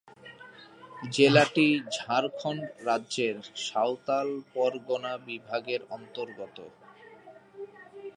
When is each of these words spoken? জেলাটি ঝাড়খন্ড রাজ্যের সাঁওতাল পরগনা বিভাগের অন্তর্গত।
জেলাটি 1.11 1.67
ঝাড়খন্ড 1.95 2.63
রাজ্যের 2.87 3.35
সাঁওতাল 3.65 4.27
পরগনা 4.53 5.13
বিভাগের 5.27 5.81
অন্তর্গত। 5.89 6.57